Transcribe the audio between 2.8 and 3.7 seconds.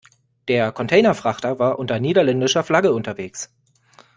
unterwegs.